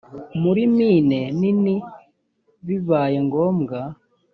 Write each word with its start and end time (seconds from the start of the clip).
muri 0.41 0.61
mine 0.75 1.19
nini 1.39 1.75
bibaye 2.67 3.17
ngombwa 3.27 3.79